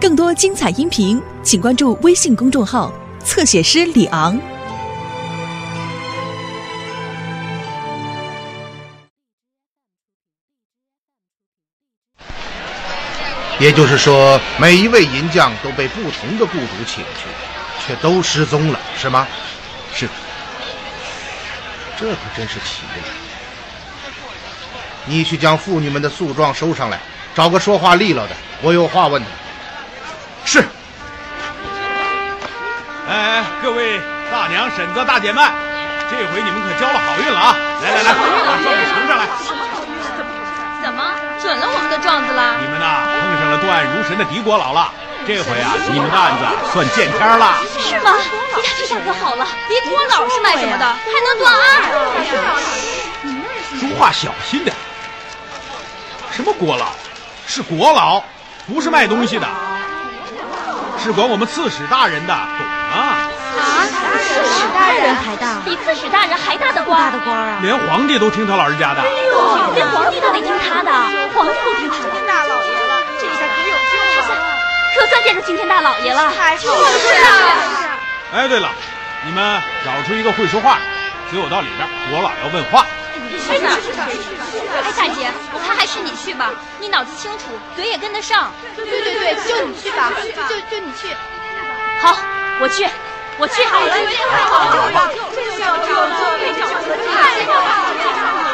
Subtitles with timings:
[0.00, 2.92] 更多精彩音频，请关注微信公众号
[3.24, 4.40] “侧写师李昂”。
[13.58, 17.26] 也就是说，每一位银匠都被不同的雇主请去，
[17.84, 19.26] 却都失踪了，是吗？
[19.92, 20.08] 是。
[21.98, 23.02] 这可真是奇了。
[25.06, 27.00] 你去将妇女们的诉状收上来，
[27.34, 29.28] 找个说话利落的，我有话问他。
[30.44, 30.64] 是。
[33.08, 35.42] 哎哎，各位大娘、婶子、大姐们，
[36.10, 37.56] 这回你们可交了好运了啊！
[37.82, 38.18] 来来来，把
[38.62, 39.24] 状子呈上来。
[39.46, 39.60] 怎么
[40.82, 41.00] 怎么
[41.40, 42.56] 准了我们的状子了？
[42.60, 44.92] 你们呐碰上了断案如神的狄国老了，
[45.26, 47.54] 这回啊你们的案子算见天了。
[47.78, 48.12] 是吗？
[48.58, 50.84] 一大这下可好了，狄国老是卖什么的？
[50.84, 51.82] 还能断案？
[53.78, 54.74] 说话小心点。
[56.30, 56.88] 什么国老？
[57.46, 58.22] 是国老，
[58.66, 59.46] 不是卖东西的，
[61.02, 63.28] 是管我们刺史大人的，懂吗？
[63.58, 67.58] 啊，刺史大人还大，比刺史大人还大的官，大的官啊！
[67.62, 69.00] 连皇帝都听他老人家的。
[69.00, 70.90] 哎呦，连皇帝都得听他的，
[71.34, 72.26] 皇帝都听他的。
[72.26, 73.96] 大老爷了，这下可有救
[74.32, 74.36] 了，
[74.96, 76.30] 可算见着青天大老爷了。
[76.60, 77.98] 就是啊。
[78.34, 78.68] 哎，对了，
[79.24, 80.80] 你们找出一个会说话的，
[81.30, 82.84] 随我到里边，我老要问话。
[83.38, 84.02] 是的，是的，
[84.82, 87.44] 哎，大姐，我看还是你去吧，你脑子清楚，
[87.74, 88.52] 嘴也跟得上。
[88.76, 90.12] 对对对，就你去吧，
[90.48, 91.08] 就就你去。
[92.00, 92.16] 好，
[92.60, 92.86] 我去，
[93.38, 93.64] 我去。
[93.64, 96.10] 好了，太好了，这就找着了，
[97.06, 97.12] 太
[97.46, 98.46] 好了，太好了，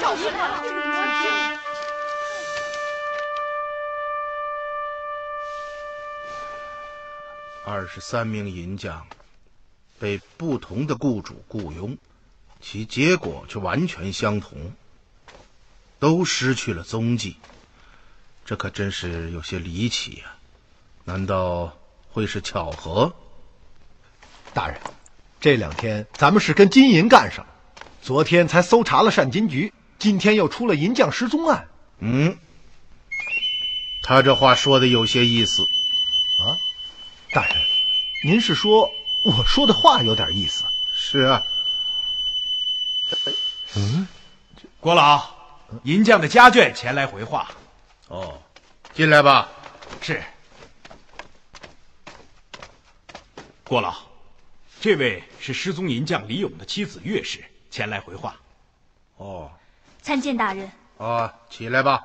[0.00, 0.62] 找出来了。
[7.64, 9.04] 二十三名银匠
[9.98, 11.98] 被不同的雇主雇佣，
[12.68, 14.72] 其结果却完全相同，
[16.00, 17.36] 都失去了踪迹。
[18.44, 20.34] 这可真是有些离奇呀！
[21.04, 21.78] 难道
[22.10, 23.14] 会是巧合？
[24.52, 24.80] 大人，
[25.38, 27.52] 这两天咱们是跟金银干上了，
[28.02, 31.68] 昨天才搜查了善金局，今天又出了银匠失踪案。
[32.00, 32.36] 嗯，
[34.02, 35.62] 他这话说的有些意思。
[35.62, 36.58] 啊，
[37.30, 37.56] 大人，
[38.24, 38.90] 您是说
[39.24, 40.64] 我说的话有点意思？
[40.96, 41.40] 是啊。
[43.76, 44.06] 嗯，
[44.80, 45.22] 郭老，
[45.84, 47.50] 银匠的家眷前来回话。
[48.08, 48.40] 哦，
[48.94, 49.48] 进来吧。
[50.00, 50.22] 是。
[53.64, 53.96] 郭老，
[54.80, 58.36] 这位是失踪银匠李勇的妻子岳氏，前来回话。
[59.16, 59.50] 哦，
[60.02, 60.70] 参见大人。
[60.98, 62.04] 啊，起来吧。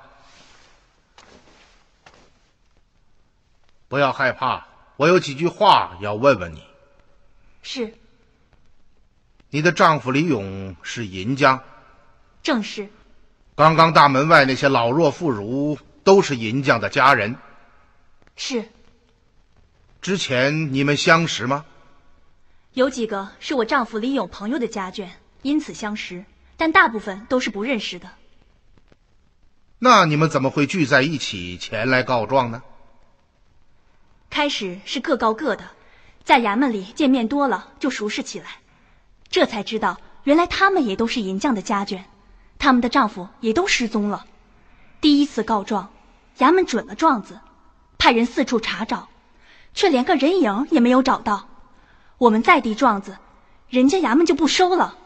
[3.88, 6.64] 不要害怕，我有几句话要问问你。
[7.62, 7.94] 是。
[9.54, 11.62] 你的丈夫李勇是银匠？
[12.42, 12.90] 正是。
[13.56, 17.36] 刚刚大门外那些老弱妇孺都是银匠的家人？
[18.38, 18.70] 是。
[20.02, 21.66] 之前你们相识吗？
[22.74, 25.10] 有几个是我丈夫李勇朋友的家眷，
[25.42, 26.24] 因此相识，
[26.56, 28.10] 但大部分都是不认识的。
[29.80, 32.64] 那你们怎么会聚在一起前来告状呢？
[34.30, 35.72] 开始是各告各的，
[36.24, 38.61] 在衙门里见面多了就熟识起来，
[39.32, 42.04] 这才知道原来他们也都是银匠的家眷，
[42.60, 44.26] 他们的丈夫也都失踪了。
[45.00, 45.90] 第一次告状，
[46.38, 47.40] 衙门准了状子，
[47.98, 49.08] 派人四处查找，
[49.74, 51.48] 却连个人影也没有找到。
[52.18, 53.18] 我们再递状子，
[53.70, 54.98] 人家衙门就不收了。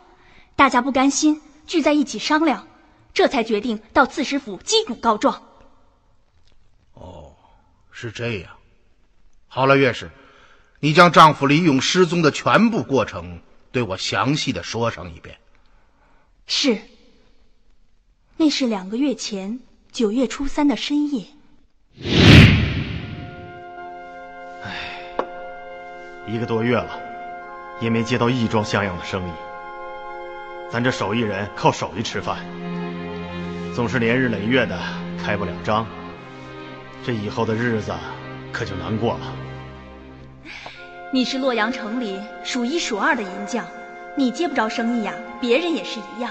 [0.58, 2.68] 大家不甘心，聚在一起商量，
[3.14, 5.44] 这才决定到刺史府击鼓告状。
[6.94, 7.32] 哦，
[7.92, 8.52] 是这样。
[9.48, 10.10] 好了，岳氏，
[10.80, 13.40] 你将丈夫李勇失踪的全部过程
[13.76, 15.36] 对我详细的说上一遍。
[16.48, 16.80] 是。
[18.38, 19.60] 那是两个月前
[19.92, 21.26] 九月初三的深夜。
[24.64, 24.72] 唉，
[26.26, 26.98] 一个多月了，
[27.82, 29.32] 也没接到一桩像样的生意。
[30.72, 32.46] 咱这手艺人靠手艺吃饭，
[33.76, 34.80] 总是连日累月的
[35.22, 35.86] 开不了张，
[37.06, 37.94] 这以后的日子
[38.54, 39.45] 可就难过了。
[41.16, 43.66] 你是洛阳城里数一数二的银匠，
[44.18, 46.30] 你接不着生意呀，别人也是一样。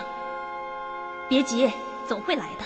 [1.26, 1.72] 别急，
[2.06, 2.64] 总会来的。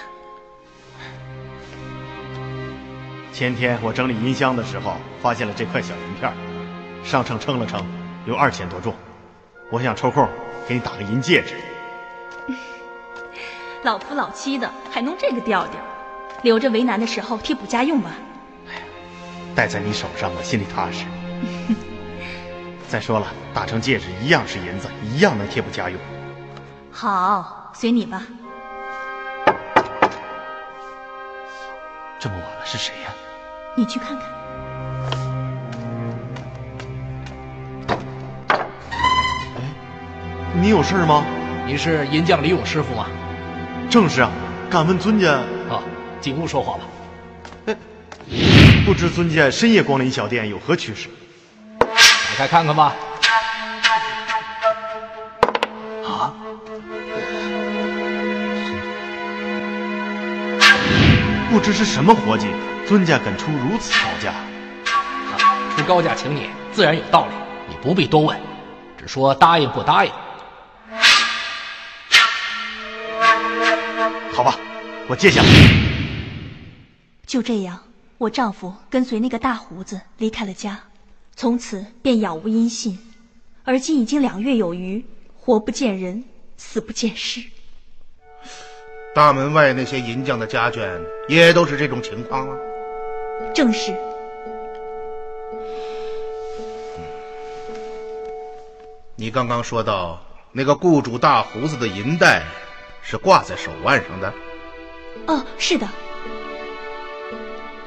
[3.32, 6.32] 前天我整理银箱的时候，发现了这块小银片，
[7.04, 7.86] 上秤称了称，
[8.26, 8.92] 有二千多重。
[9.70, 10.28] 我想抽空
[10.66, 11.54] 给你打个银戒指。
[13.84, 15.80] 老夫老妻的，还弄这个调调，
[16.42, 18.10] 留着为难的时候贴补家用吧。
[18.66, 18.80] 哎呀，
[19.54, 21.04] 戴在你手上，我心里踏实。
[22.88, 26.00] 再说了，打成戒指一样是银子，一样能贴补家用。
[26.90, 28.22] 好，随你吧。
[32.18, 33.10] 这么晚了，是谁呀？
[33.76, 34.26] 你去看看。
[40.54, 41.24] 你有事吗？
[41.66, 43.06] 你是银匠李勇师傅吗？
[43.90, 44.30] 正是啊，
[44.70, 45.34] 敢问尊家？
[45.68, 45.82] 啊，
[46.22, 46.84] 进屋说话吧。
[47.66, 47.76] 哎，
[48.86, 51.10] 不知尊家深夜光临小店有何驱使？
[52.38, 52.94] 打开看看吧。
[56.06, 56.32] 啊？
[61.50, 62.46] 不知是什么活计，
[62.86, 64.30] 尊家敢出如此高价？
[64.30, 65.34] 啊，
[65.76, 67.32] 出高价请你，自然有道理，
[67.68, 68.40] 你不必多问，
[68.96, 70.12] 只说答应不答应。
[74.32, 74.54] 好吧，
[75.08, 75.42] 我接下。
[77.26, 77.80] 就这样，
[78.16, 80.78] 我丈夫跟随那个大胡子离开了家，
[81.40, 82.98] 从此便杳无音信，
[83.62, 85.06] 而今已经两月有余，
[85.36, 86.24] 活不见人，
[86.56, 87.40] 死不见尸。
[89.14, 92.56] 大门外那些银匠的家眷也都是这种情况吗？
[93.54, 93.96] 正是。
[99.14, 100.20] 你刚刚说到
[100.50, 102.42] 那个雇主大胡子的银带。
[103.00, 104.34] 是挂在手腕上的。
[105.28, 105.88] 哦，是的。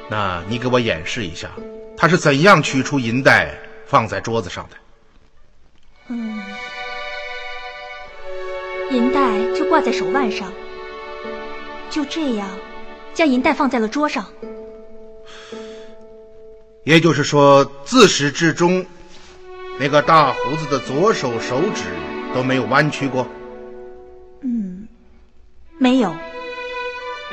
[0.10, 1.52] 那你给我演示一下，
[2.02, 3.56] 他是怎样取出银袋
[3.86, 4.76] 放在桌子上的？
[6.08, 6.42] 嗯，
[8.90, 9.22] 银袋
[9.56, 10.52] 就挂在手腕上，
[11.92, 12.50] 就这样，
[13.14, 14.26] 将银袋放在了桌上。
[16.86, 18.84] 也就是说，自始至终，
[19.78, 21.84] 那个大胡子的左手手指
[22.34, 23.28] 都没有弯曲过。
[24.42, 24.88] 嗯
[25.78, 26.10] 没有。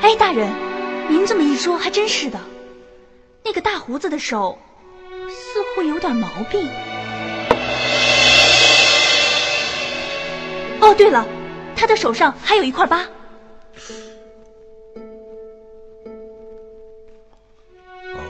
[0.02, 0.52] 哎，大人，
[1.08, 2.38] 您这么一说，还真是的。
[3.48, 4.58] 那个大胡子的手
[5.30, 6.68] 似乎有点毛病。
[10.82, 11.26] 哦，对了，
[11.74, 13.06] 他的手上还有一块疤。
[18.12, 18.20] 哦，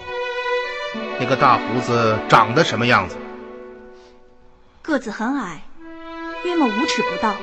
[1.19, 3.17] 那个大胡子长得什么样子？
[4.83, 5.61] 个子很矮，
[6.45, 7.35] 约莫五尺不到，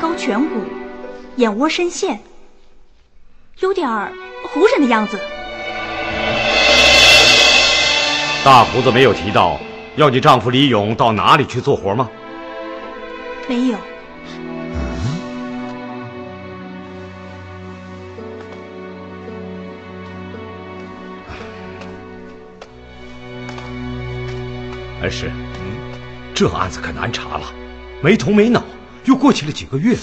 [0.00, 0.62] 高颧骨。
[1.34, 2.20] 眼窝深陷，
[3.58, 4.12] 有点儿
[4.44, 5.18] 胡人的样子。
[8.42, 9.60] 大胡子没有提到
[9.96, 12.10] 要你丈夫李勇到哪里去做活吗？
[13.46, 13.78] 没有。
[25.02, 25.30] 恩师，
[26.34, 27.52] 这案子可难查了，
[28.02, 28.64] 没头没脑，
[29.04, 29.96] 又过去了几个月。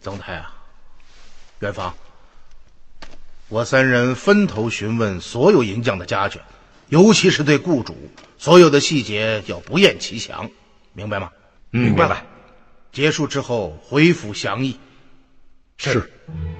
[0.00, 0.50] 曾太啊，
[1.60, 1.92] 元芳，
[3.48, 6.38] 我三人分头询问所有银匠的家眷，
[6.94, 7.96] 尤其是对雇主，
[8.38, 10.48] 所有的细节要不厌其详，
[10.92, 11.28] 明白吗？
[11.70, 12.24] 明白。
[12.92, 14.78] 结束之后回府详议。
[15.76, 15.98] 是。
[16.28, 16.53] 元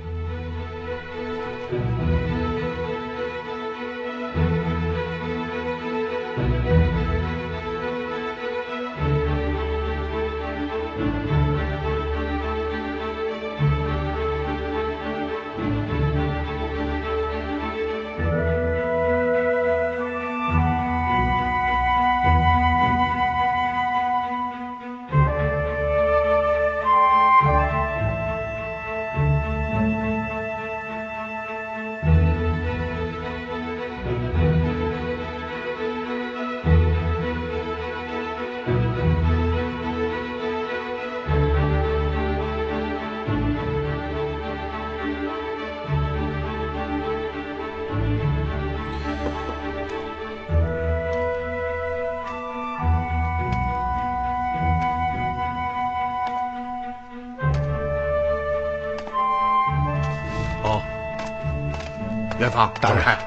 [62.55, 63.19] 芳，大人，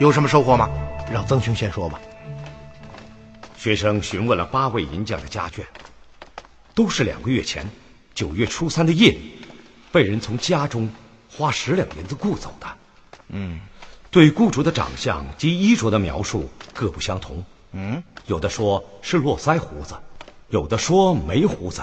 [0.00, 0.66] 有什么收获吗？
[1.12, 2.00] 让曾兄先说吧。
[3.54, 5.60] 学生询问了八位银匠的家眷，
[6.74, 7.68] 都是两个月前
[8.14, 9.34] 九月初三的夜里，
[9.92, 10.90] 被人从家中
[11.30, 12.66] 花十两银子雇走的。
[13.28, 13.60] 嗯，
[14.10, 17.44] 对雇主的长相及衣着的描述各不相同。
[17.72, 19.94] 嗯，有的说是络腮胡子，
[20.48, 21.82] 有的说没胡子，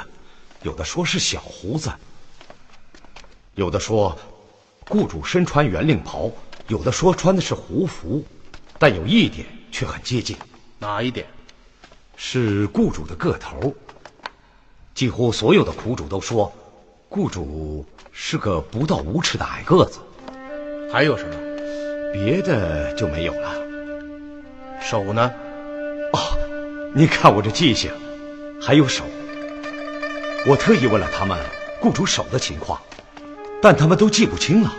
[0.64, 1.92] 有的说是小胡子，
[3.54, 4.18] 有的说
[4.88, 6.32] 雇主身穿圆领袍。
[6.70, 8.24] 有的说穿的是胡服，
[8.78, 10.38] 但有一点却很接近。
[10.78, 11.26] 哪一点？
[12.16, 13.74] 是雇主的个头。
[14.94, 16.54] 几乎所有的苦主都说，
[17.10, 19.98] 雇主是个不到五尺的矮个子。
[20.94, 21.34] 还有什么？
[22.14, 23.52] 别的就没有了。
[24.80, 25.32] 手呢？
[26.14, 26.38] 哦，
[26.94, 27.92] 你看我这记性，
[28.62, 29.04] 还有手。
[30.48, 31.36] 我特意问了他们
[31.82, 32.80] 雇主手的情况，
[33.60, 34.72] 但他们都记不清了。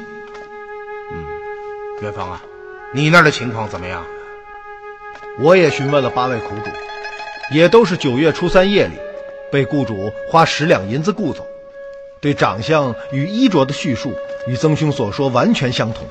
[2.00, 2.42] 元芳啊，
[2.92, 4.04] 你那儿的情况怎么样？
[5.38, 6.70] 我也询问了八位苦主，
[7.54, 8.94] 也都是九月初三夜里，
[9.52, 11.46] 被雇主花十两银子雇走。
[12.20, 14.14] 对长相与衣着的叙述
[14.46, 16.06] 与曾兄所说完全相同，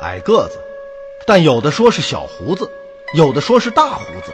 [0.00, 0.58] 矮个子，
[1.26, 2.70] 但有的说是小胡子，
[3.14, 4.32] 有的说是大胡子。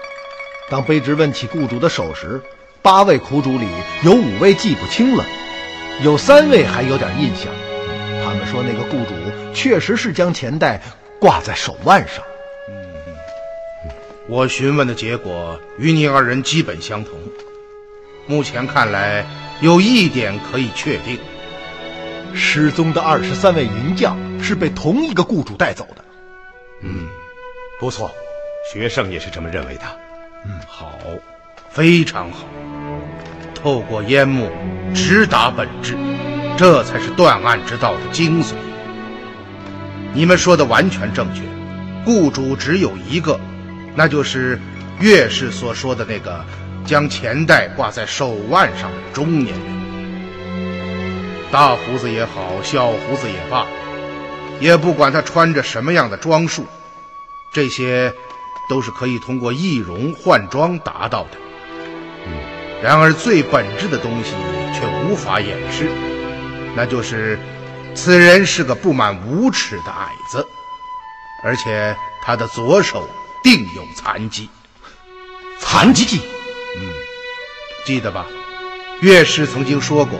[0.70, 2.40] 当卑职问起雇主的手时，
[2.82, 3.66] 八位苦主里
[4.04, 5.24] 有五位记不清了，
[6.02, 7.50] 有三位还有点印象。
[8.46, 9.14] 说那个雇主
[9.54, 10.80] 确实是将钱袋
[11.20, 12.24] 挂在手腕上。
[12.68, 12.74] 嗯
[14.28, 17.14] 我询问的结果与你二人基本相同。
[18.26, 19.24] 目前看来，
[19.62, 21.18] 有一点可以确定：
[22.34, 26.04] 失踪的二十三位银匠是被同一个雇主带走的。
[26.82, 27.08] 嗯，
[27.80, 28.10] 不错，
[28.70, 29.82] 学生也是这么认为的。
[30.44, 30.92] 嗯，好，
[31.70, 32.44] 非常好。
[33.54, 34.50] 透过烟幕
[34.94, 35.96] 直达本质，
[36.58, 38.54] 这才是断案之道的精髓。
[40.12, 41.42] 你们说的完全正确，
[42.04, 43.38] 雇主只有一个。
[43.94, 44.60] 那就是
[44.98, 46.44] 岳氏所说的那个
[46.84, 49.66] 将钱袋挂在手腕上的中年人，
[51.52, 53.64] 大胡子也好，小胡子也罢，
[54.58, 56.66] 也不管他穿着什么样的装束，
[57.52, 58.12] 这些
[58.68, 61.38] 都是可以通过易容换装达到的。
[62.82, 64.34] 然而最本质的东西
[64.74, 65.88] 却无法掩饰，
[66.76, 67.38] 那就是
[67.94, 70.46] 此人是个不满五尺的矮子，
[71.42, 73.08] 而且他的左手。
[73.40, 74.50] 定有残疾，
[75.60, 76.20] 残疾。
[76.76, 76.92] 嗯，
[77.86, 78.26] 记得吧？
[79.00, 80.18] 乐师曾经说过，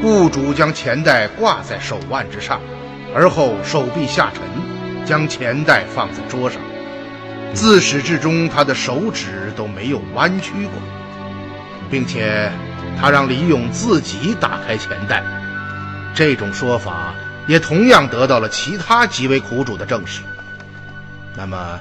[0.00, 2.62] 雇主将钱袋挂在手腕之上，
[3.14, 4.42] 而后手臂下沉，
[5.06, 6.60] 将钱袋放在桌上，
[7.52, 10.72] 自始至终他的手指都没有弯曲过，
[11.90, 12.50] 并且
[12.98, 15.22] 他让李勇自己打开钱袋。
[16.14, 17.14] 这种说法
[17.46, 20.22] 也同样得到了其他几位苦主的证实。
[21.36, 21.80] 那么。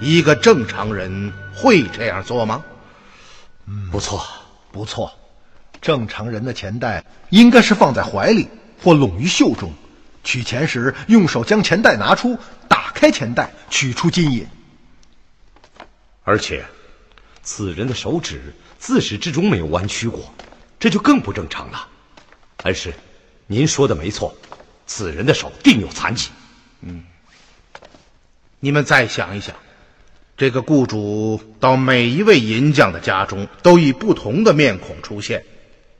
[0.00, 2.64] 一个正常人会这样做吗？
[3.66, 4.20] 嗯，不错，
[4.72, 5.12] 不错。
[5.80, 8.48] 正常人的钱袋应该是放在怀里
[8.82, 9.72] 或拢于袖中，
[10.24, 12.36] 取钱时用手将钱袋拿出，
[12.66, 14.44] 打开钱袋取出金银。
[16.24, 16.64] 而且，
[17.44, 20.34] 此人的手指自始至终没有弯曲过，
[20.80, 21.86] 这就更不正常了。
[22.64, 22.92] 恩师，
[23.52, 24.34] 您说的没错，
[24.86, 26.30] 此人的手定有残疾。
[26.80, 27.04] 嗯，
[28.60, 29.54] 你们再想一想。
[30.38, 35.44] 这个雇主到每一位银匠的家中，都以不同的面孔出现，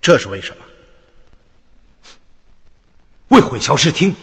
[0.00, 0.64] 这是为什么？
[3.28, 4.16] 为混淆视听，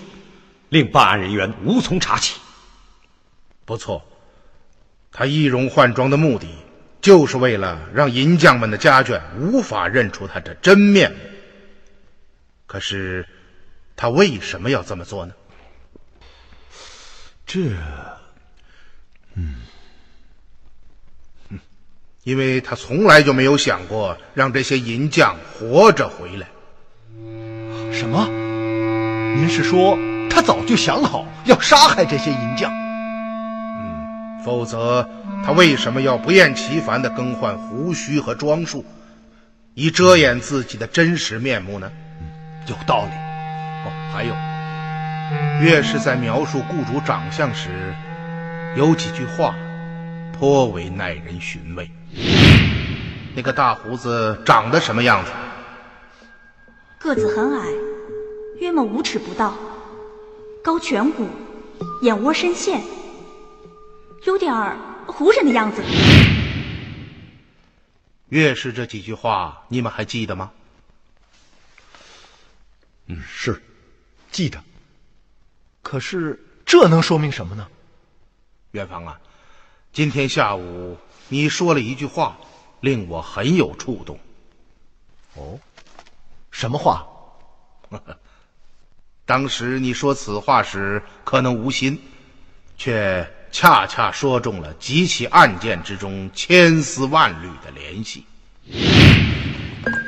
[0.70, 2.40] 令办案人员无从查起。
[3.64, 4.04] 不错，
[5.12, 6.48] 他易容换装的目的，
[7.00, 11.18] 就是为了让银匠们的家眷无法认出他的真面目。
[12.70, 13.26] 可是，
[13.96, 15.34] 他为什么要这么做呢？
[17.48, 17.60] 这，
[19.34, 19.56] 嗯。
[22.24, 26.48] 因为他从来就没有想过让这些银匠活着回来。
[27.92, 28.28] 什么？
[29.36, 29.98] 您是说
[30.30, 32.72] 他早就想好要杀害这些银匠？
[32.72, 35.10] 嗯，否则
[35.44, 38.86] 他为什么要不厌其烦地更换胡须和装束，
[39.74, 41.92] 以遮掩自己的真实面目呢？
[42.70, 43.12] 有道理。
[43.86, 44.36] 哦，还有，
[45.62, 47.94] 越是在描述雇主长相时，
[48.76, 49.56] 有几句话
[50.38, 51.90] 颇为耐人寻味。
[53.36, 55.32] 那个大胡子长得什么样子？
[56.98, 57.68] 个子很矮，
[58.60, 59.54] 约莫五尺不到，
[60.62, 61.28] 高颧骨，
[62.02, 62.82] 眼窝深陷，
[64.26, 64.76] 有点儿
[65.08, 65.82] 胡人的样子。
[68.28, 70.52] 越是这几句话，你们还记得吗？
[73.10, 73.62] 嗯，是，
[74.32, 74.64] 记得。
[75.82, 77.68] 可是这能说明什么呢？
[78.72, 79.20] 元芳啊，
[79.92, 80.98] 今天下午。
[81.32, 82.38] 你说了一句话，
[82.82, 84.20] 令我很有触动。
[85.36, 85.60] 哦，
[86.50, 87.06] 什么话？
[89.26, 92.02] 当时你说此话时，可能无心，
[92.78, 98.26] 却恰恰说中了几起案件之中千丝万缕的联系。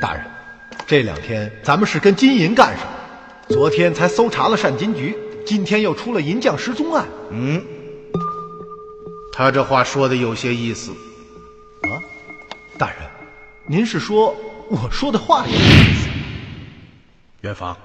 [0.00, 0.28] 大人，
[0.86, 2.91] 这两天咱们是跟金银干上，
[3.52, 7.06] 昨天才搜查了善金局，今天又出了银匠失踪案。
[7.30, 7.62] 嗯，
[9.30, 10.90] 他这话说的有些意思。
[11.82, 12.00] 啊
[12.78, 13.10] 大人，
[13.66, 14.34] 您是说
[14.70, 16.08] 我说的话有意思？
[17.42, 17.76] 元芳，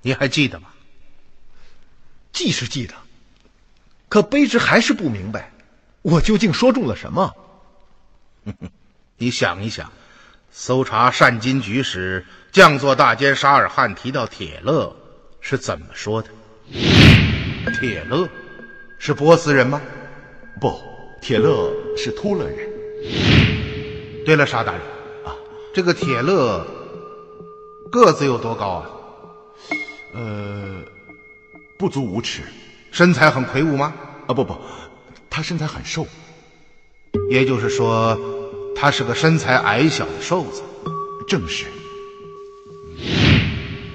[0.00, 0.68] 你还记得吗？
[2.32, 2.94] 记是记得，
[4.08, 5.50] 可卑职还是不明白，
[6.02, 7.32] 我究竟说中了什么？
[9.18, 9.92] 你想一想，
[10.56, 14.94] 搜查善金局时，将作大监沙尔汗提到铁勒
[15.40, 16.28] 是怎么说的？
[17.80, 18.28] 铁勒
[19.00, 19.82] 是波斯人吗？
[20.60, 20.80] 不，
[21.20, 22.56] 铁勒是突勒人。
[24.24, 24.80] 对了，沙大人
[25.24, 25.34] 啊，
[25.74, 26.64] 这个铁勒
[27.90, 28.86] 个子有多高啊？
[30.14, 30.84] 呃，
[31.76, 32.42] 不足五尺。
[32.92, 33.92] 身材很魁梧吗？
[34.28, 34.56] 啊，不不，
[35.28, 36.06] 他身材很瘦。
[37.28, 38.16] 也就是说，
[38.74, 40.62] 他是个身材矮小的瘦子。
[41.26, 41.64] 正是。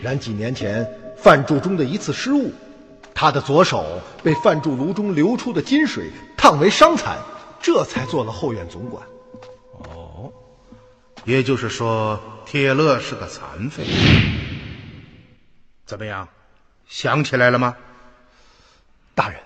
[0.01, 2.51] 然几年前范铸中的一次失误，
[3.13, 7.17] 他的左手被范铸炉中流出的金水烫为伤残，
[7.61, 9.05] 这才做了后院总管。
[9.73, 10.31] 哦，
[11.25, 13.85] 也就是说，铁勒是个残废。
[15.85, 16.27] 怎么样，
[16.87, 17.75] 想起来了吗？
[19.13, 19.39] 大人，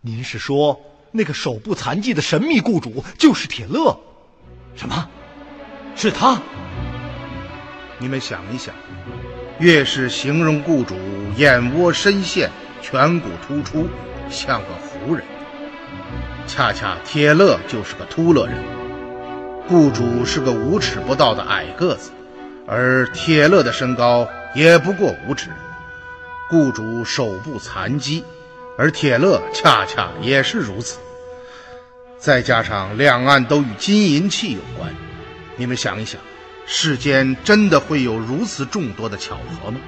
[0.00, 3.98] 您是说那个手部残疾的神秘雇主就是铁勒？
[4.80, 5.06] 什么？
[5.94, 6.40] 是他？
[7.98, 8.74] 你们想一想，
[9.58, 10.96] 越是形容雇主
[11.36, 12.48] 眼窝深陷、
[12.82, 13.86] 颧骨突出，
[14.30, 15.22] 像个胡人，
[16.46, 18.56] 恰恰铁勒就是个秃勒人。
[19.68, 22.10] 雇主是个五尺不到的矮个子，
[22.66, 25.50] 而铁勒的身高也不过五尺。
[26.48, 28.24] 雇主手部残疾。
[28.78, 30.98] 而铁勒恰恰也是如此，
[32.20, 34.94] 再加上两岸都与金银器有关，
[35.56, 36.20] 你们想一想，
[36.66, 39.80] 世间真的会有如此众多的巧合吗？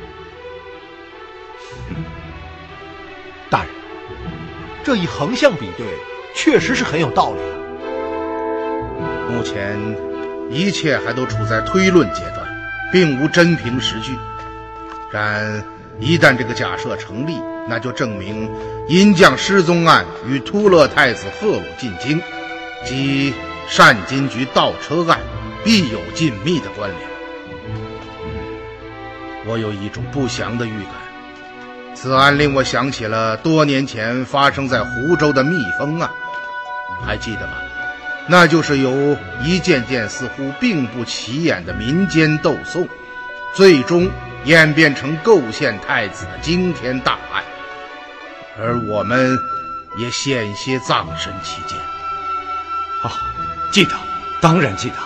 [3.51, 3.71] 大人，
[4.83, 5.87] 这一横向比对
[6.35, 7.55] 确实是很有道理啊。
[9.31, 9.79] 目前
[10.51, 12.47] 一切还都处在推论阶段，
[12.91, 14.17] 并无真凭实据，
[15.12, 15.62] 然。
[16.01, 18.50] 一旦这个假设成立，那就证明
[18.88, 22.21] 银匠失踪案与突勒太子赫鲁进京
[22.85, 23.33] 及
[23.76, 25.21] 单金局盗车案
[25.64, 27.00] 必有紧密的关联。
[29.47, 30.92] 我有一种不祥的预感，
[31.95, 36.11] 此案令我想起了多年前发生在湖州的蜜蜂案，
[37.07, 37.54] 还记得吗？
[38.26, 42.88] 那就是由一件件似乎并不起眼的民间斗讼，
[43.55, 44.11] 最终。
[44.44, 47.44] 演变成构陷太子的惊天大案，
[48.59, 49.38] 而我们
[49.99, 51.79] 也险些葬身其间。
[53.03, 53.11] 啊，
[53.71, 53.95] 记得，
[54.41, 54.97] 当然记得。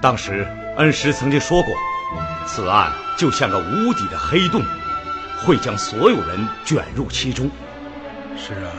[0.00, 0.46] 当时
[0.76, 1.74] 恩师曾经说过，
[2.46, 4.62] 此案就像个无底的黑洞，
[5.44, 7.50] 会将所有人卷入其中。
[8.36, 8.72] 是啊，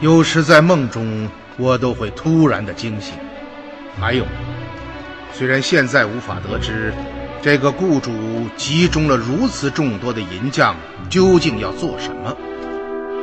[0.00, 3.14] 有时在梦中，我都会突然的惊醒。
[4.00, 4.24] 还有，
[5.32, 6.92] 虽然现在无法得知。
[7.40, 8.10] 这个雇主
[8.56, 10.74] 集中了如此众多的银匠，
[11.08, 12.36] 究竟要做什么？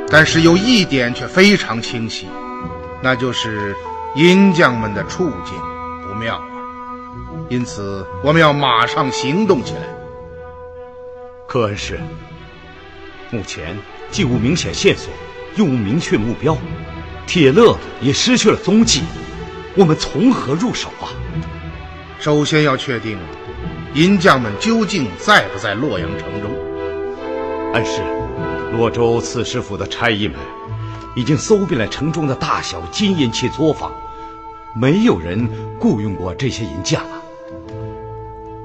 [0.10, 2.28] 但是有一点却非常清晰，
[3.02, 3.76] 那就是
[4.16, 5.54] 银匠们的处境
[6.04, 6.44] 不妙啊！
[7.50, 9.82] 因此，我们要马上行动起来。
[11.48, 12.00] 科恩师，
[13.32, 13.78] 目前
[14.12, 15.12] 既无明显线索，
[15.56, 16.58] 又无明确目标，
[17.28, 19.04] 铁勒也失去了踪迹，
[19.76, 21.10] 我们从何入手啊？
[22.20, 23.18] 首先要确定。
[23.94, 26.52] 银匠们究竟在不在洛阳城中？
[27.74, 28.02] 恩师，
[28.72, 30.38] 洛州刺史府的差役们
[31.16, 33.92] 已经搜遍了城中的大小金银器作坊，
[34.74, 35.50] 没有人
[35.80, 37.22] 雇佣过这些银匠啊。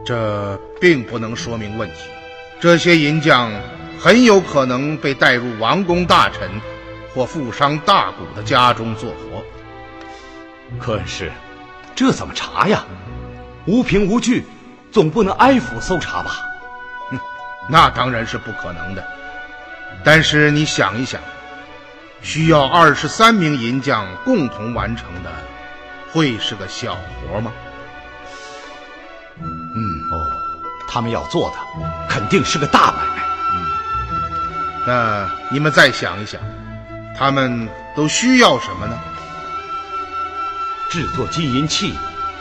[0.05, 1.97] 这并不能说明问题。
[2.59, 3.53] 这些银匠
[3.99, 6.51] 很有可能被带入王公大臣
[7.15, 9.43] 或富商大贾的家中做活。
[10.79, 11.31] 可是，
[11.95, 12.85] 这怎么查呀？
[13.67, 14.45] 无凭无据。
[14.91, 16.33] 总不能挨府搜查吧？
[17.11, 17.19] 哼，
[17.69, 19.20] 那当然是不可能的。
[20.03, 21.21] 但是你想一想，
[22.23, 25.31] 需要二十三名银匠共同完成的，
[26.13, 27.53] 会是个小活吗？
[29.43, 30.27] 嗯，哦，
[30.89, 31.57] 他们要做的
[32.09, 33.23] 肯定是个大买卖。
[33.53, 33.67] 嗯，
[34.87, 36.41] 那你们再想一想，
[37.17, 38.99] 他们都需要什么呢？
[40.91, 41.95] 制作金银器，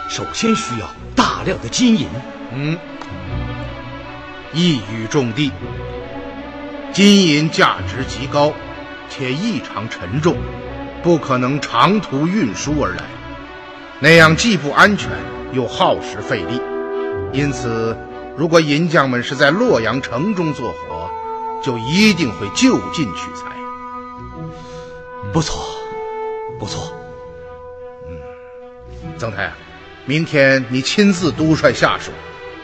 [0.09, 2.09] 首先需要大量的金银。
[2.51, 2.77] 嗯，
[4.51, 5.51] 一语中的。
[6.91, 8.51] 金银价值极高，
[9.09, 10.37] 且异常沉重，
[11.03, 13.03] 不可能长途运输而来，
[13.99, 15.09] 那样既不安全
[15.53, 16.59] 又耗时费力。
[17.31, 17.95] 因此，
[18.35, 21.09] 如果银匠们是在洛阳城中做活，
[21.63, 23.55] 就一定会就近取材。
[25.31, 25.63] 不错，
[26.59, 26.91] 不错。
[28.07, 28.17] 嗯，
[29.17, 29.51] 曾太，
[30.05, 32.11] 明天你亲自督率下属。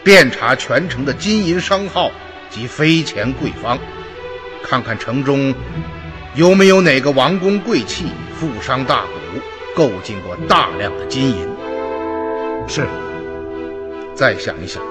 [0.04, 2.12] 遍查全城的金银商号
[2.52, 3.80] 及飞钱贵方，
[4.64, 5.54] 看看城中
[6.36, 8.06] 有没有哪个王公贵戚、
[8.40, 9.42] 富商大贾
[9.76, 11.48] 购进过大量的金银。
[12.68, 12.88] 是。
[14.16, 14.82] 再想一想，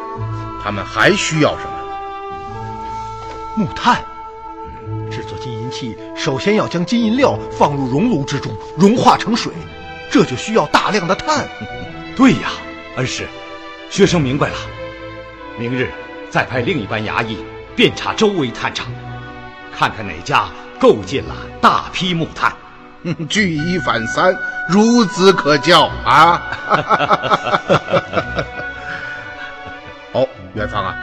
[0.62, 1.70] 他们还需要什么？
[3.56, 4.04] 木炭。
[5.10, 9.50] 制作金银器首先要将金银料放入熔炉之中，融化成水，
[10.10, 11.48] 这就需要大量的碳。
[12.14, 12.50] 对呀，
[12.96, 13.26] 恩师，
[13.88, 14.56] 学生明白了。
[15.58, 15.90] 明日
[16.28, 17.38] 再派另一班衙役
[17.74, 18.92] 遍查周围炭厂，
[19.76, 20.46] 看看哪家
[20.78, 22.50] 购进了大批木炭。
[23.28, 24.34] 举一反三，
[24.70, 26.40] 孺子可教啊！
[30.12, 30.94] 哦，元芳啊，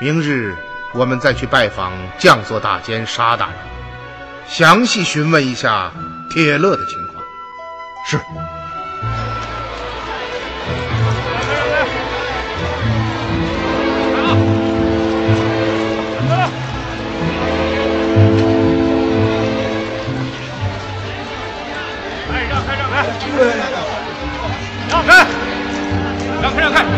[0.00, 0.56] 明日
[0.94, 3.56] 我们再去拜访将作大监沙大人，
[4.48, 5.92] 详细询问一下
[6.30, 7.22] 铁勒的情况。
[8.06, 8.18] 是。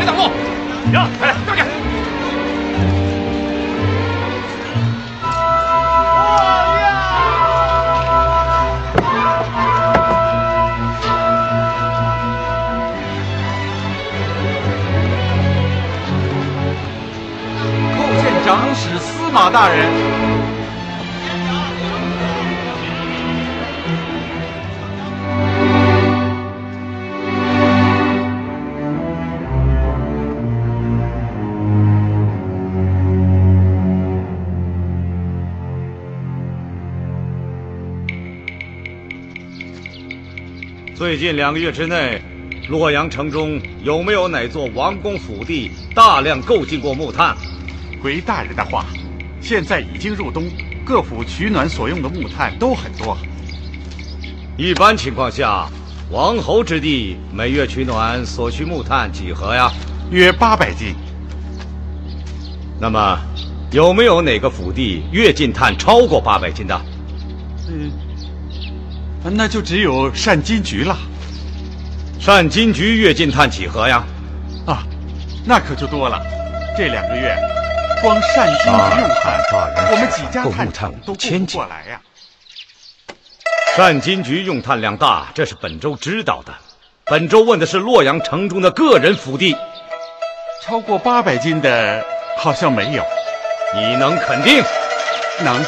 [0.07, 0.31] 挡路！
[0.93, 1.27] 让开！
[1.27, 1.65] 让开！
[17.97, 20.06] 叩见长史司马大人。
[41.17, 42.21] 最近两个月之内，
[42.69, 47.35] 洛阳城中有没有哪座王公府邸大量购进过木炭？
[48.03, 48.85] 回大人的话，
[49.41, 50.45] 现在已经入冬，
[50.85, 53.17] 各府取暖所用的木炭都很多。
[54.59, 55.67] 一般情况下，
[56.11, 59.73] 王侯之地每月取暖所需木炭几何呀？
[60.11, 60.95] 约八百斤。
[62.79, 63.19] 那么，
[63.73, 66.79] 有没有哪个府邸月进炭超过八百斤的？
[67.71, 67.91] 嗯。
[69.31, 70.97] 那就只有善金局了。
[72.21, 74.05] 善金局月进炭几何呀？
[74.67, 74.83] 啊，
[75.45, 76.21] 那可就多了。
[76.77, 77.37] 这两个月，
[78.03, 79.41] 光善金局用炭，
[79.91, 82.01] 我们几家炭厂都顾不过来呀。
[83.77, 86.53] 善金局用炭量大，这是本州知道的。
[87.05, 89.57] 本州问的是洛阳城中的个人府地，
[90.65, 92.05] 超过八百斤的，
[92.39, 93.05] 好像没有。
[93.75, 94.63] 你能肯定？
[95.45, 95.63] 能。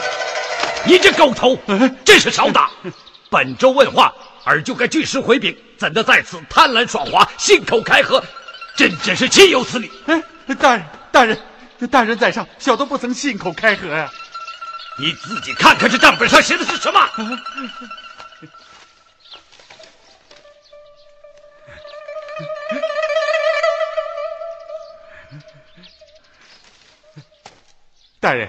[0.85, 1.57] 你这狗头，
[2.05, 2.71] 真是少打！
[3.31, 4.14] 本州问话，
[4.45, 8.23] 尔就该据实回禀，怎的在此贪婪耍滑、信口开河？
[8.77, 9.91] 真真是岂有此理！
[10.07, 10.23] 哎，
[10.55, 11.38] 大人，大人，
[11.91, 14.11] 大人在上，小的不曾信口开河呀。
[15.01, 17.01] 你自己看看这账本上写的是什么？
[28.21, 28.49] 大人，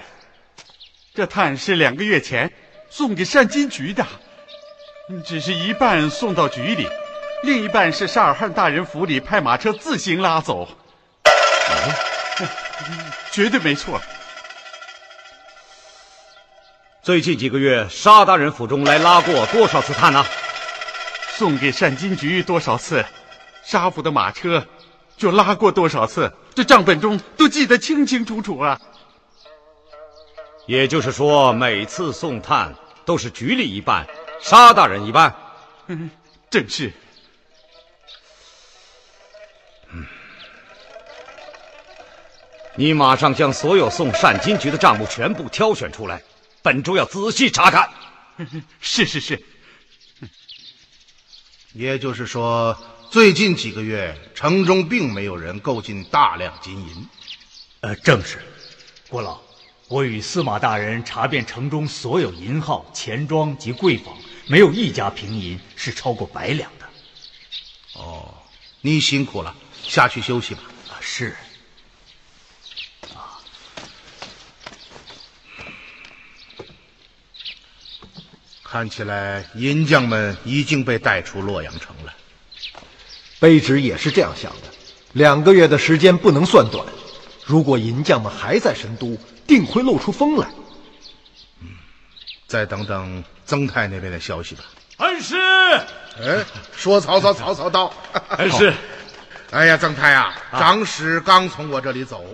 [1.14, 2.52] 这炭是两个月前
[2.88, 4.06] 送给善金局的。
[5.24, 6.88] 只是一半送到局里，
[7.42, 10.68] 另一半是沙尔汗大人府里派马车自行拉走。
[13.32, 14.00] 绝对没错。
[17.02, 20.24] 最近几个月，沙大人府中来拉过多少次炭呢？
[21.32, 23.04] 送给善金局多少次，
[23.64, 24.66] 沙府的马车
[25.16, 28.78] 就拉过多少次，这账本中都记得清清楚楚啊。
[30.66, 34.06] 也就是说，每次送炭都是局里一半。
[34.42, 35.34] 沙大人一般，
[35.86, 36.10] 嗯，
[36.50, 36.92] 正是。
[39.92, 40.06] 嗯，
[42.74, 46.22] 你马上将所有送善金局的账目全部挑选出来，
[46.62, 47.88] 本州要仔细查看。
[48.80, 49.42] 是是是。
[51.72, 52.76] 也就是说，
[53.10, 57.08] 最近几个月城中并没有人购进大量金银。
[57.80, 58.38] 呃，正是。
[59.08, 59.38] 郭老，
[59.88, 64.16] 我与司马大人查遍城中所有银号、钱庄及柜坊。
[64.50, 66.84] 没有一家平银是超过百两的。
[67.94, 68.34] 哦，
[68.80, 70.62] 你辛苦了，下去休息吧。
[70.88, 71.36] 啊，是。
[73.14, 73.38] 啊，
[78.64, 82.12] 看起来银匠们已经被带出洛阳城了。
[83.38, 84.62] 卑职也是这样想的。
[85.12, 86.84] 两个月的时间不能算短，
[87.44, 90.50] 如果银匠们还在神都，定会露出风来。
[92.50, 93.24] 嗯，再等等。
[93.46, 94.64] 曾太那边的消息吧。
[94.98, 95.36] 恩师，
[96.20, 96.44] 哎，
[96.76, 97.92] 说曹操，曹操到。
[98.38, 98.72] 恩师，
[99.52, 102.24] 哎呀，曾太啊，长史刚从我这里走，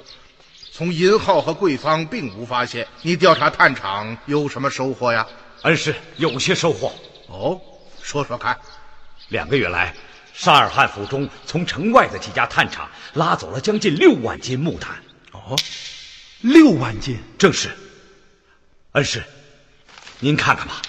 [0.72, 2.86] 从银号和贵方并无发现。
[3.02, 5.26] 你调查探厂有什么收获呀？
[5.62, 6.92] 恩师有些收获。
[7.28, 7.60] 哦，
[8.02, 8.58] 说说看。
[9.28, 9.94] 两个月来，
[10.32, 14.96] 沙尔汉府中从城外的几家探厂拉走了将近六万斤木炭。
[15.32, 15.56] 哦，
[16.40, 17.70] 六万斤，正是。
[18.92, 19.22] 恩师，
[20.18, 20.80] 您看看吧。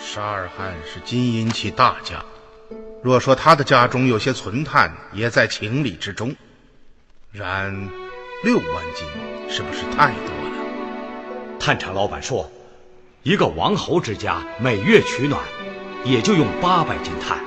[0.00, 2.24] 沙尔汗是金银器大家。
[3.02, 6.34] 若说他的家中有些存碳也在情理之中。
[7.32, 7.72] 然
[8.42, 9.06] 六万斤
[9.48, 11.58] 是不是太多了？
[11.60, 12.50] 炭厂老板说
[13.22, 15.40] 一个王侯之家每月取暖
[16.04, 17.38] 也就用八百斤炭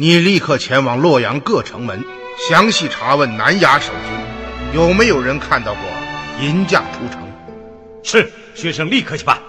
[0.00, 2.04] 你立刻前往洛阳各城门，
[2.48, 5.82] 详细查问南衙守军，有没有人看到过
[6.40, 7.20] 银匠出城。
[8.04, 9.40] 是，学生立刻去办。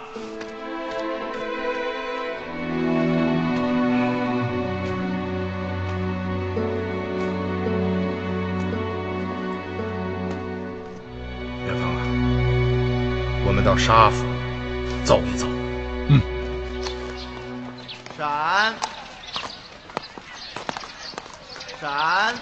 [11.67, 12.01] 元芳啊，
[13.45, 14.25] 我们到沙府
[15.05, 15.48] 走一走。
[21.79, 22.35] 闪！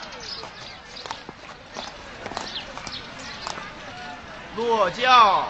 [4.56, 5.47] 落轿！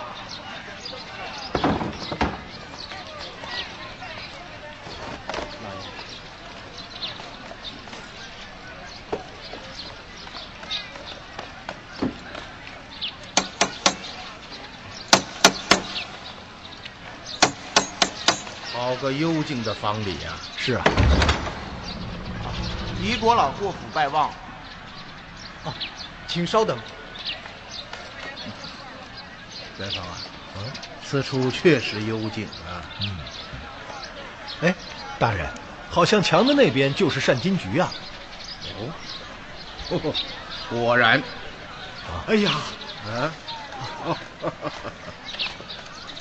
[18.73, 20.83] 好个幽静的房里呀、是啊，
[23.07, 24.29] 李国老过府拜望。
[26.27, 26.77] 请稍等。
[29.79, 30.17] 元芳啊，
[30.57, 30.63] 嗯
[31.05, 32.83] 此处确实幽静啊。
[33.01, 33.17] 嗯
[34.61, 34.75] 哎，
[35.17, 35.49] 大人，
[35.89, 37.89] 好像墙的那边就是善金局啊。
[39.89, 40.13] 哦，
[40.69, 41.23] 果然。
[42.27, 42.51] 哎呀，
[43.07, 43.31] 啊，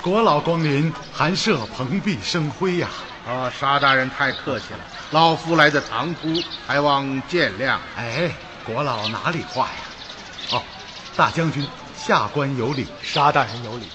[0.00, 2.88] 国老光临，寒舍蓬荜生辉呀、
[3.26, 4.78] 啊，沙大人太客气了，
[5.12, 7.78] 老夫来的唐突，还望见谅。
[7.96, 8.30] 哎，
[8.64, 9.72] 国老哪里话呀？
[10.52, 10.62] 哦，
[11.16, 11.66] 大将军
[11.96, 13.88] 下官有礼，沙大人有礼。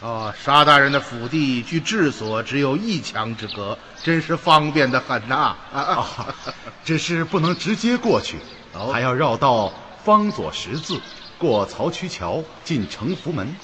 [0.00, 5.80] 哦，沙大人的府邸距治所只有一墙之隔，真是方便的很呐、啊。
[5.80, 6.06] 啊，
[6.84, 8.38] 只是不能直接过去，
[8.72, 9.72] 哦还要绕道
[10.04, 11.00] 方左十字，
[11.38, 13.56] 过曹渠桥，进城福门，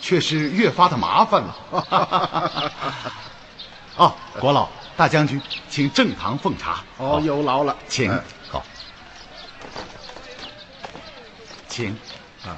[0.00, 3.12] 却是越发的麻烦了。
[3.96, 6.84] 哦，国老大将军，请正堂奉茶。
[6.98, 8.64] 哦，有劳了，请嗯好，
[11.68, 11.90] 请
[12.44, 12.56] 啊，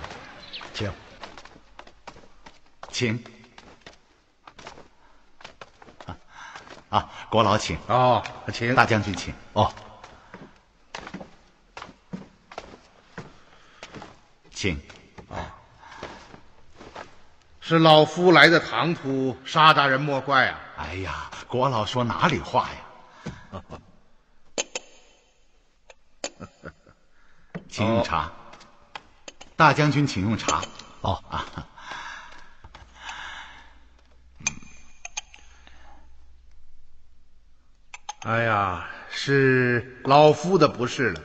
[0.74, 0.92] 请。
[2.90, 3.24] 请。
[6.06, 6.16] 啊
[6.90, 8.22] 啊，国老请，哦，
[8.52, 9.32] 请大将军请。
[9.54, 9.72] 哦，
[14.50, 14.78] 请。
[17.68, 20.56] 是老夫来的唐突，沙大人莫怪啊。
[20.76, 23.60] 哎呀，国老说哪里话呀？
[27.68, 28.30] 请用茶，
[29.56, 30.62] 大将军请用茶。
[31.00, 31.44] 哦啊，
[38.20, 41.20] 哎呀，是老夫的不是了，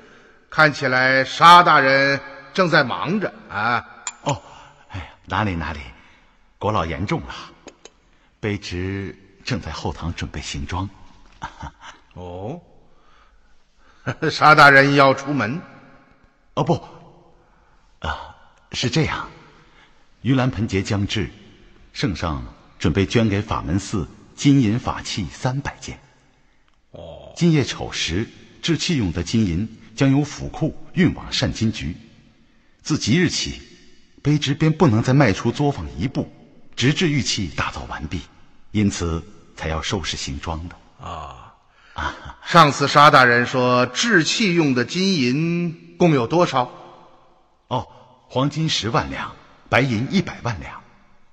[0.49, 2.19] 看起来沙大人
[2.51, 3.86] 正在忙着啊。
[4.23, 4.41] 哦，
[4.89, 5.80] 哎呀，哪里哪里，
[6.62, 7.34] 国老言重了。
[8.39, 10.88] 卑职正在后堂准备行装。
[12.13, 12.62] 哦，
[14.30, 15.60] 沙大人要出门？
[16.54, 16.80] 哦不，
[18.08, 18.36] 啊，
[18.74, 19.28] 是这样，
[20.21, 21.32] 盂兰盆节将至，
[21.93, 22.45] 圣上
[22.78, 26.00] 准备捐给法门寺金银法器三百件。
[26.91, 28.28] 哦，今夜丑时，
[28.62, 31.97] 制器用的金银将由府库运往善金局。
[32.84, 33.60] 自即日起，
[34.21, 36.32] 卑职便不能再迈出作坊一步，
[36.75, 38.21] 直至玉器打造完毕，
[38.71, 39.23] 因此
[39.55, 40.75] 才要收拾行装的。
[41.05, 41.53] 啊
[41.93, 46.71] 啊， 上次沙大人说制器用的金银共有多少？
[47.67, 47.88] 哦，
[48.29, 49.34] 黄金十万两，
[49.69, 50.81] 白银一百万两。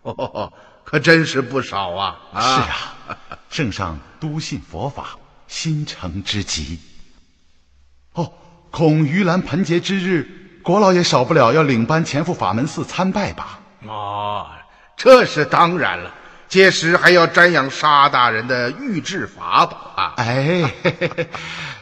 [0.02, 0.52] 哦，
[0.84, 2.16] 可真是不少啊！
[2.32, 3.18] 啊是啊，
[3.50, 6.78] 圣上笃信佛法，心诚之极。
[8.14, 8.32] 哦，
[8.70, 13.60] 恐盂兰盆节之日，国老也少不了要领班前赴法门寺参拜吧？
[13.86, 14.50] 哦，
[14.98, 16.12] 这是当然了。
[16.48, 20.14] 届时还要瞻仰沙大人的御制法宝啊！
[20.16, 21.28] 哎，嘿嘿嘿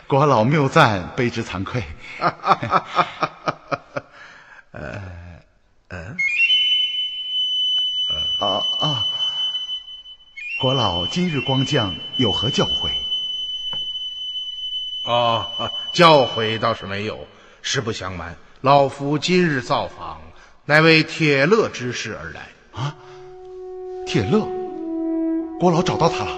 [0.08, 1.82] 国老谬赞，卑职惭愧。
[4.72, 5.00] 呃，
[5.88, 6.16] 嗯，
[8.40, 9.02] 啊啊！
[10.60, 12.90] 国老今日光降，有何教诲？
[15.04, 17.26] 哦，教诲倒是没有。
[17.62, 20.20] 实不相瞒，老夫今日造访，
[20.64, 22.48] 乃为铁勒之事而来。
[22.72, 22.94] 啊，
[24.06, 24.48] 铁勒，
[25.58, 26.30] 郭老找到他了？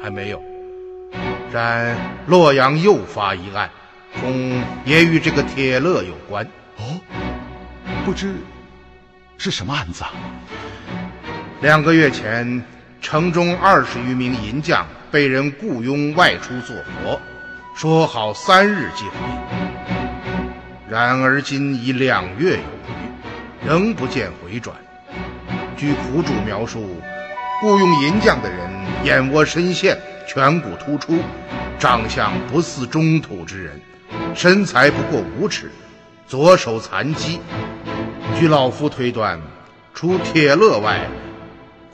[0.00, 0.40] 还没有。
[1.52, 1.96] 然
[2.28, 3.68] 洛阳又发一案，
[4.20, 6.46] 恐也与这个铁勒有关。
[6.76, 7.00] 哦，
[8.04, 8.36] 不知
[9.38, 10.12] 是什么案子啊？
[11.60, 12.62] 两个月前，
[13.00, 17.20] 城中二十余名银匠被人雇佣外出做活，
[17.74, 19.10] 说好三日即回。
[20.88, 24.76] 然而今已两月有余，仍不见回转。
[25.78, 26.96] 据苦主描述，
[27.60, 28.68] 雇佣银匠的人
[29.04, 31.20] 眼窝深陷，颧骨突出，
[31.78, 33.80] 长相不似中土之人，
[34.34, 35.70] 身材不过五尺，
[36.26, 37.38] 左手残疾。
[38.36, 39.40] 据老夫推断，
[39.94, 41.06] 除铁勒外，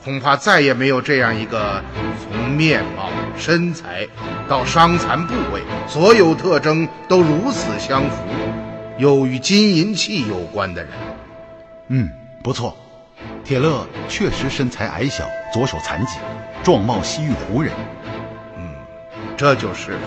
[0.03, 1.79] 恐怕再也没有这样一个
[2.23, 4.07] 从面貌、身材
[4.47, 8.23] 到伤残部位，所有特征都如此相符，
[8.97, 10.91] 又与金银器有关的人。
[11.89, 12.09] 嗯，
[12.43, 12.75] 不错，
[13.43, 16.17] 铁勒确实身材矮小，左手残疾，
[16.63, 17.71] 状貌西域胡人。
[18.57, 18.73] 嗯，
[19.37, 19.99] 这就是了。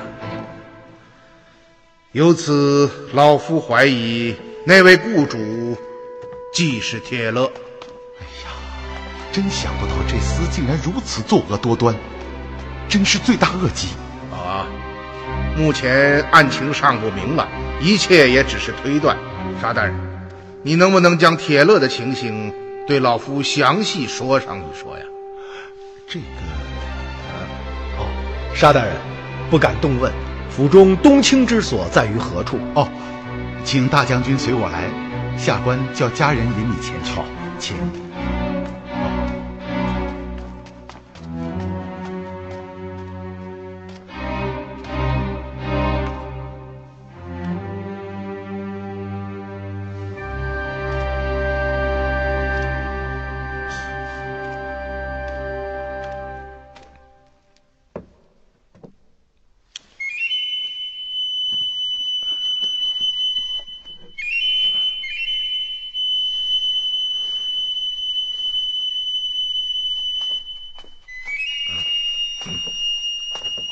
[2.12, 5.76] 由此，老夫怀疑那位雇主
[6.52, 7.44] 既是铁勒。
[8.18, 8.50] 哎呀
[9.30, 11.94] 真想不到这厮竟然如此作恶多端，
[12.88, 13.88] 真是罪大恶极
[14.32, 14.66] 啊！
[15.56, 17.46] 目前案情尚不明朗，
[17.80, 19.16] 一切也只是推断。
[19.60, 19.94] 沙大人，
[20.62, 22.52] 你能不能将铁勒的情形
[22.88, 25.04] 对老夫详细说上一说呀？
[26.06, 26.24] 这个……
[27.98, 28.08] 哦，
[28.54, 28.96] 沙大人，
[29.50, 30.10] 不敢动问，
[30.48, 32.58] 府中冬青之所在于何处？
[32.74, 32.88] 哦，
[33.62, 34.88] 请大将军随我来，
[35.36, 37.12] 下官叫家人引你前去。
[37.12, 37.26] 好，
[37.58, 38.07] 请。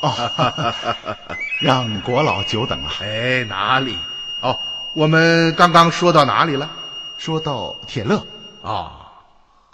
[0.07, 0.73] 哦，
[1.59, 2.89] 让国老久等了。
[3.01, 3.97] 哎，哪里？
[4.41, 4.57] 哦，
[4.95, 6.69] 我们刚刚说到哪里了？
[7.17, 8.25] 说到铁勒。
[8.63, 9.11] 啊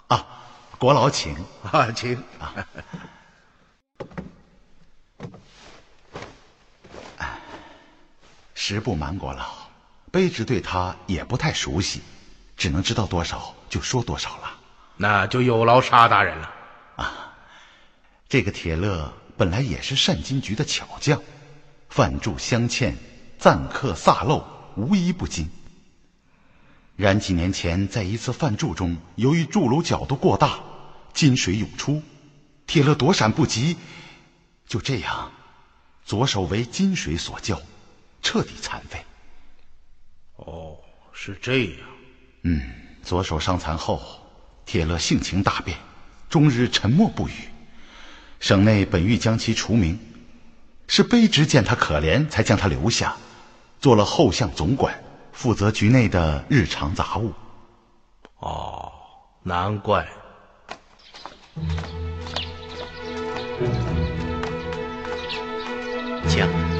[0.08, 0.26] 啊，
[0.78, 1.36] 国老请
[1.70, 2.54] 啊，请啊。
[8.54, 9.44] 实不瞒国老，
[10.10, 12.02] 卑职对他也不太熟悉，
[12.56, 14.50] 只能知道多少就说多少了。
[14.96, 16.50] 那就有劳沙大人了。
[16.96, 17.12] 啊，
[18.28, 19.12] 这个铁勒。
[19.36, 21.20] 本来也是善金局的巧匠，
[21.88, 22.94] 范筑镶嵌、
[23.40, 24.44] 錾刻飒漏，
[24.76, 25.48] 无一不精。
[26.96, 30.60] 然几年前在一次范筑中，由于铸炉角度过大，
[31.12, 32.00] 金水涌出，
[32.66, 33.76] 铁勒躲闪不及，
[34.68, 35.32] 就这样，
[36.04, 37.60] 左手为金水所浇，
[38.22, 39.04] 彻底残废。
[40.36, 40.76] 哦，
[41.12, 41.78] 是这样。
[42.42, 42.62] 嗯，
[43.02, 44.00] 左手伤残后，
[44.64, 45.76] 铁勒性情大变，
[46.28, 47.32] 终日沉默不语。
[48.44, 49.98] 省内本欲将其除名，
[50.86, 53.16] 是卑职见他可怜，才将他留下，
[53.80, 54.94] 做了后巷总管，
[55.32, 57.32] 负责局内的日常杂物。
[58.40, 58.92] 哦，
[59.42, 60.06] 难怪。
[66.28, 66.73] 请。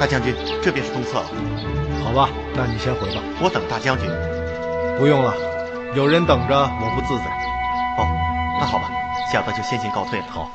[0.00, 1.22] 大将军，这便是东侧。
[2.02, 3.20] 好吧，那你先回吧。
[3.38, 4.08] 我等大将军。
[4.98, 5.34] 不用了，
[5.94, 7.24] 有人等着，我不自在。
[7.98, 8.08] 哦，
[8.58, 8.90] 那好吧，
[9.30, 10.24] 小的就先行告退了。
[10.30, 10.50] 好。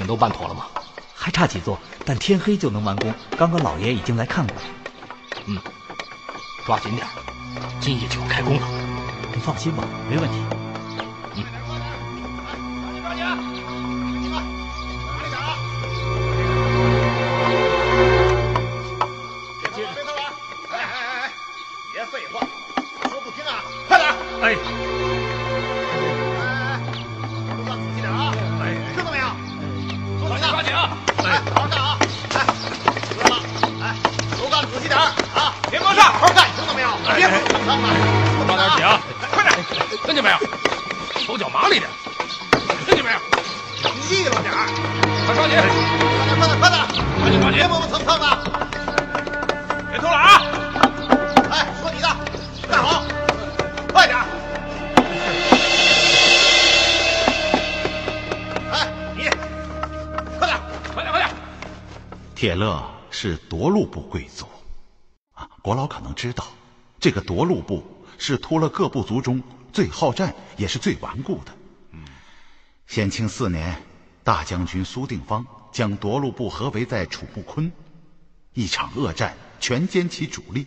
[0.00, 0.64] 情都办妥了吗？
[1.14, 3.12] 还差几座，但天黑就能完工。
[3.36, 4.62] 刚刚老爷已经来看过了。
[5.44, 5.58] 嗯，
[6.64, 7.06] 抓紧点，
[7.78, 8.66] 今夜就要开工了。
[9.34, 10.38] 你放心吧，没问题。
[11.34, 11.44] 嗯。
[11.44, 11.44] 抓紧，
[13.02, 13.22] 抓紧，
[14.22, 14.40] 你们哪
[15.20, 15.36] 里打？
[19.60, 20.18] 别别别玩！
[20.70, 21.32] 哎哎哎哎，
[21.92, 22.40] 别废话，
[23.10, 23.62] 说不听啊！
[23.86, 24.08] 快点！
[24.40, 24.99] 哎。
[37.76, 39.00] 别碰上了，抓点紧啊！
[39.30, 39.52] 快点，
[40.04, 40.36] 听见没有？
[41.20, 41.88] 手脚麻利点，
[42.86, 43.18] 听见没有？
[44.08, 44.52] 利落点，
[45.26, 45.56] 快抓紧！
[45.56, 45.62] 快点，
[46.38, 46.74] 快点，快点！
[47.20, 47.58] 抓紧抓紧！
[47.58, 48.26] 别磨磨蹭蹭的，
[49.90, 50.42] 别偷懒啊！
[51.50, 52.08] 哎，说你的，
[52.68, 53.04] 干好，
[53.92, 54.18] 快点！
[58.72, 59.28] 哎，你，
[60.38, 60.58] 快点，
[60.92, 61.30] 快点，快点！
[62.34, 64.46] 铁勒是夺路部贵族，
[65.34, 66.44] 啊，国老可能知道，
[67.00, 67.82] 这个夺路部
[68.18, 69.42] 是突勒各部族中
[69.72, 71.56] 最好战也是最顽固的。
[71.92, 72.04] 嗯，
[72.86, 73.82] 显庆四年，
[74.22, 77.72] 大将军苏定方将夺路部合围在楚木坤，
[78.52, 80.66] 一场恶战全歼其主力。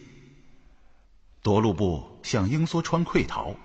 [1.43, 3.55] 夺路部向英梭川溃逃，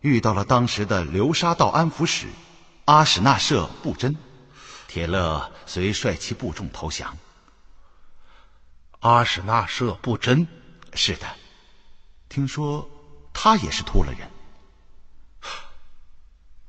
[0.00, 2.26] 遇到了当时的流沙道安抚使
[2.84, 4.14] 阿史那舍布真，
[4.88, 7.16] 铁勒遂率其部众投降。
[9.00, 10.46] 阿史那舍布真，
[10.92, 11.26] 是的，
[12.34, 12.90] 听说
[13.32, 14.28] 他也是突了人。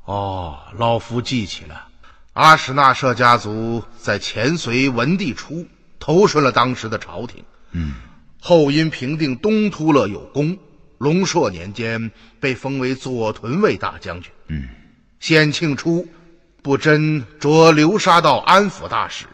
[0.03, 1.87] 哦，老夫记起了，
[2.33, 5.65] 阿史那舍家族在前隋文帝初
[5.99, 7.95] 投顺了当时的朝廷，嗯，
[8.39, 10.55] 后因平定东突勒有功，
[10.99, 14.31] 龙朔年间被封为左屯卫大将军。
[14.49, 14.69] 嗯，
[15.19, 16.07] 显庆初，
[16.61, 19.25] 布真着流沙道安抚大使，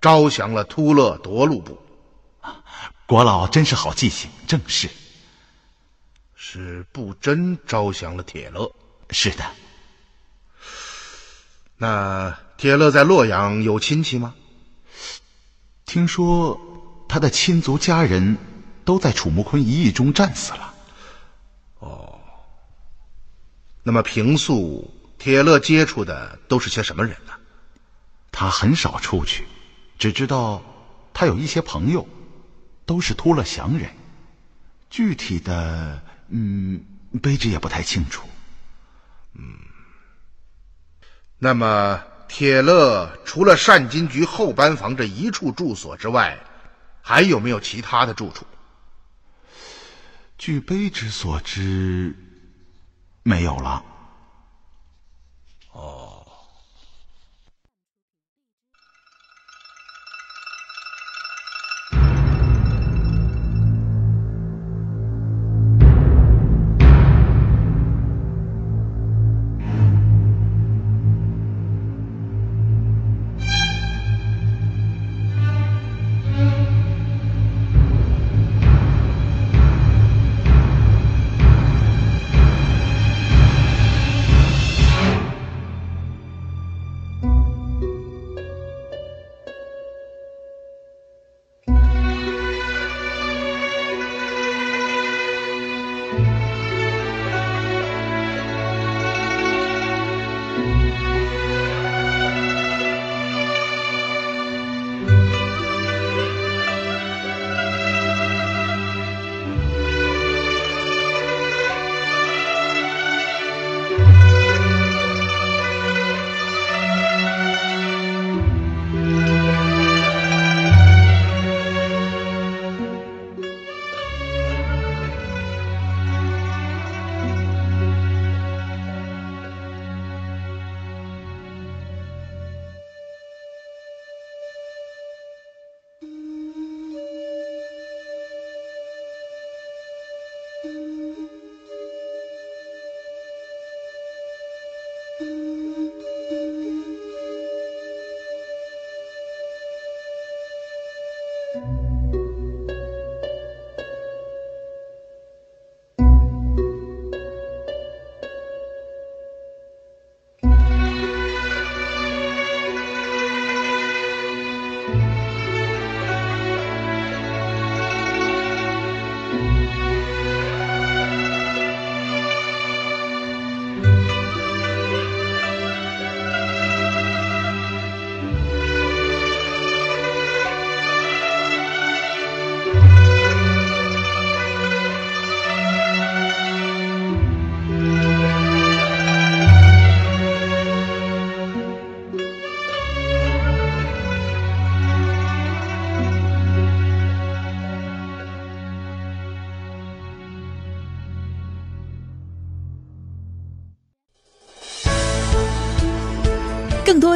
[0.00, 1.78] 招降了突勒夺路部。
[3.04, 4.88] 国老真是好记性，正是。
[6.44, 8.68] 是不真招降了铁勒。
[9.10, 9.44] 是的。
[11.76, 14.34] 那铁勒在洛阳有亲戚吗？
[15.86, 16.60] 听说
[17.08, 18.36] 他的亲族家人
[18.84, 20.74] 都在楚木坤一役中战死了。
[21.78, 22.18] 哦。
[23.84, 27.32] 那么平素铁勒接触的都是些什么人呢？
[28.32, 29.46] 他很少出去，
[29.96, 30.60] 只知道
[31.14, 32.04] 他有一些朋友，
[32.84, 33.88] 都是突了降人。
[34.90, 36.02] 具体的，
[36.34, 36.82] 嗯，
[37.20, 38.26] 卑职也不太清楚。
[39.34, 39.42] 嗯。
[41.38, 46.38] 那么，铁勒除了善金局后班房这一处住所之外，
[47.02, 48.46] 还有没有其他的住处？
[50.38, 52.16] 据卑职所知，
[53.22, 53.84] 没有了。